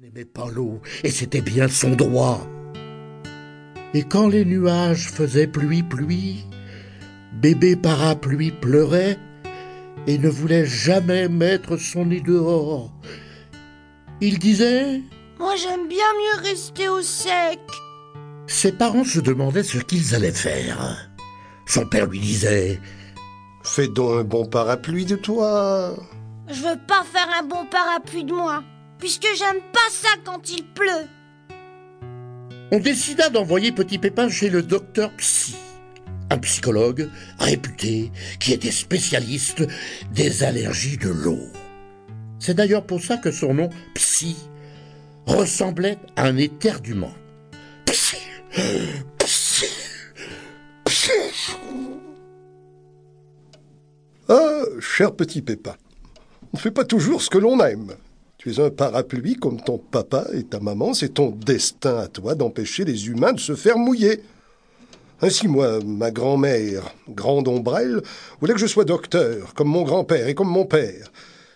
[0.00, 2.46] n'aimait pas l'eau, et c'était bien son droit.
[3.94, 6.46] Et quand les nuages faisaient pluie, pluie,
[7.32, 9.18] bébé parapluie pleurait
[10.06, 12.92] et ne voulait jamais mettre son nid dehors.
[14.20, 15.02] Il disait
[15.40, 17.58] Moi j'aime bien mieux rester au sec.
[18.46, 21.10] Ses parents se demandaient ce qu'ils allaient faire.
[21.66, 22.80] Son père lui disait
[23.64, 25.96] Fais donc un bon parapluie de toi.
[26.46, 28.62] Je veux pas faire un bon parapluie de moi
[28.98, 31.08] puisque j'aime pas ça quand il pleut.
[32.70, 35.56] On décida d'envoyer Petit Pépin chez le docteur Psy,
[36.30, 39.66] un psychologue réputé qui était spécialiste
[40.12, 41.40] des allergies de l'eau.
[42.38, 44.36] C'est d'ailleurs pour ça que son nom, Psy,
[45.26, 47.14] ressemblait à un éternuement.
[47.86, 48.18] Psy,
[49.18, 49.66] psy,
[50.84, 51.54] psy.
[54.28, 55.74] Ah, cher petit Pépin,
[56.52, 57.94] on ne fait pas toujours ce que l'on aime.
[58.38, 62.36] Tu es un parapluie comme ton papa et ta maman, c'est ton destin à toi
[62.36, 64.22] d'empêcher les humains de se faire mouiller.
[65.20, 68.00] Ainsi, moi, ma grand-mère, grande ombrelle,
[68.40, 71.10] voulait que je sois docteur, comme mon grand-père et comme mon père.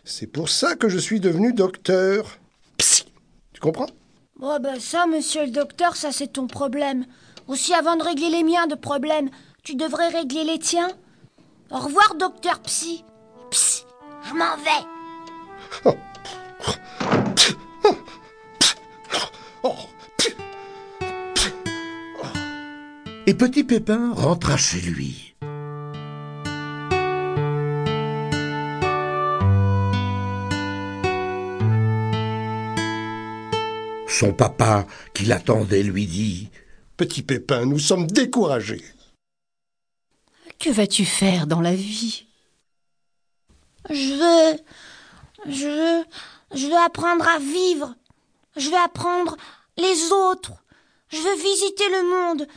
[0.05, 2.41] C'est pour ça que je suis devenu docteur.
[2.79, 3.05] Psy.
[3.53, 3.87] Tu comprends?
[4.41, 7.05] Oh ben ça, monsieur le docteur, ça c'est ton problème.
[7.47, 9.31] Aussi, avant de régler les miens de problèmes,
[9.63, 10.91] tu devrais régler les tiens.
[11.71, 13.05] Au revoir, docteur Psy.
[13.53, 13.85] Psy,
[14.29, 16.01] je m'en vais.
[23.25, 25.37] Et Petit Pépin rentra chez lui.
[34.09, 36.51] Son papa, qui l'attendait, lui dit
[36.97, 38.85] Petit Pépin, nous sommes découragés.
[40.59, 42.27] Que vas-tu faire dans la vie?
[43.89, 44.59] Je veux.
[45.47, 46.05] Je veux.
[46.57, 47.95] Je veux apprendre à vivre.
[48.57, 49.37] Je veux apprendre
[49.77, 50.55] les autres.
[51.09, 52.49] Je veux visiter le monde.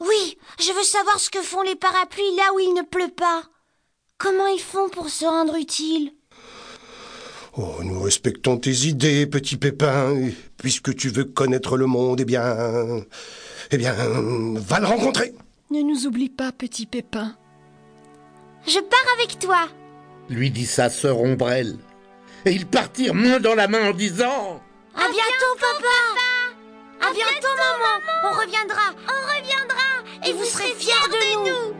[0.00, 3.42] Oui, je veux savoir ce que font les parapluies là où il ne pleut pas.
[4.18, 6.12] Comment ils font pour se rendre utiles
[7.58, 10.30] Oh, nous respectons tes idées, petit Pépin.
[10.58, 13.02] Puisque tu veux connaître le monde, eh bien.
[13.70, 13.94] Eh bien,
[14.56, 15.32] va le rencontrer.
[15.70, 17.34] Ne nous oublie pas, petit Pépin.
[18.66, 19.68] Je pars avec toi.
[20.28, 21.78] lui dit sa sœur Ombrelle.
[22.44, 24.60] Et ils partirent main dans la main en disant
[24.94, 27.08] À, bientôt, papa.
[27.08, 28.02] À bientôt, maman.
[28.24, 28.82] On reviendra.
[29.08, 29.55] On reviendra.
[30.56, 31.74] Serez fiers de, nous.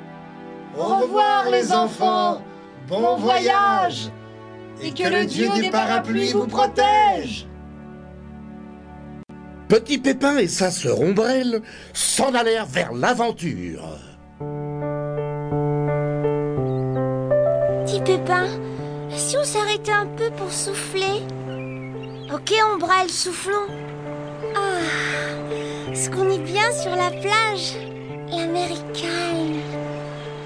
[0.79, 2.43] Au revoir les enfants,
[2.89, 4.11] bon voyage,
[4.83, 7.47] et que le Dieu des parapluies vous protège.
[9.69, 11.63] Petit Pépin et sa sœur Ombrelle
[11.95, 13.99] s'en allèrent vers l'aventure.
[17.87, 18.47] Petit Pépin,
[19.09, 21.23] si on s'arrêtait un peu pour souffler?
[22.31, 23.69] Ok, Ombrelle, soufflons.
[24.55, 27.96] Ah, est-ce qu'on est bien sur la plage
[28.31, 28.37] La.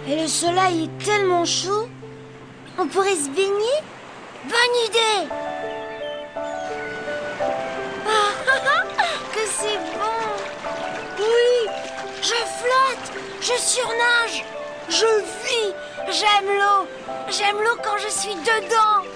[0.08, 1.88] Et le soleil est tellement chaud.
[2.78, 3.80] On pourrait se baigner
[4.44, 5.28] Bonne idée
[8.06, 8.32] Ah,
[9.32, 10.20] Que c'est bon
[11.18, 11.70] Oui,
[12.22, 14.44] je flotte, je surnage,
[14.88, 15.06] je
[15.44, 15.74] vis,
[16.08, 16.86] j'aime l'eau,
[17.28, 19.09] j'aime l'eau quand je suis dedans.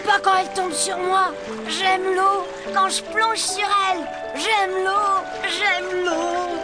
[0.00, 1.34] J'aime pas quand elle tombe sur moi,
[1.68, 2.46] j'aime l'eau.
[2.74, 4.00] Quand je plonge sur elle,
[4.34, 6.58] j'aime l'eau, j'aime l'eau.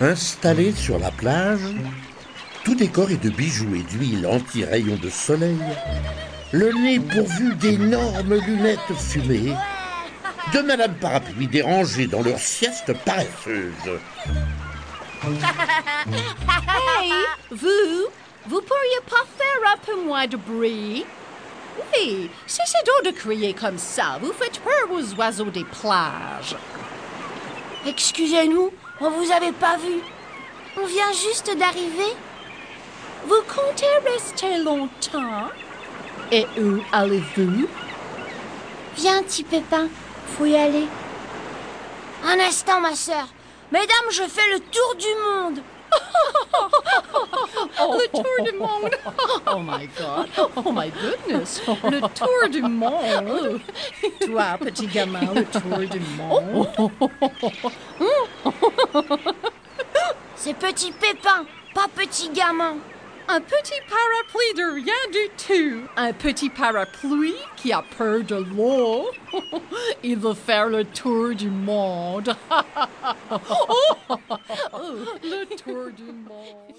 [0.00, 1.74] Installé sur la plage,
[2.64, 5.60] tout décor est de bijoux et d'huile anti-rayons de soleil,
[6.52, 9.54] le nez pourvu d'énormes lunettes fumées,
[10.52, 13.98] de Madame Parapluie dérangées dans leur sieste paresseuse.
[15.26, 17.12] Hey,
[17.50, 18.08] vous,
[18.46, 21.06] vous pourriez pas faire un peu moins de bruit?
[21.92, 24.18] Oui, cessez donc de crier comme ça.
[24.20, 26.56] Vous faites peur aux oiseaux des plages.
[27.86, 28.70] Excusez-nous,
[29.00, 30.02] on vous avait pas vu.
[30.80, 32.14] On vient juste d'arriver.
[33.26, 35.48] Vous comptez rester longtemps?
[36.30, 37.66] Et où allez-vous?
[38.96, 39.88] Viens, petit pépin,
[40.36, 40.86] faut y aller.
[42.24, 43.26] Un instant, ma sœur.
[43.74, 45.58] Mesdames, je fais le tour du monde.
[47.80, 48.94] Le tour du monde.
[49.52, 50.28] Oh my god.
[50.56, 51.60] Oh my goodness.
[51.82, 53.60] Le tour du monde.
[54.24, 56.68] Toi, petit gamin, le tour du monde.
[60.36, 61.44] C'est petit pépin,
[61.74, 62.76] pas petit gamin.
[63.26, 65.88] Un petit parapluie de rien du tout.
[65.96, 69.10] Un petit parapluie qui a peur de l'eau.
[70.02, 72.34] Il veut faire le tour du monde.
[73.30, 74.16] Oh,
[74.72, 74.78] oh,
[75.22, 76.74] le tour du monde.